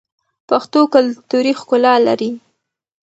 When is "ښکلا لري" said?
1.59-2.31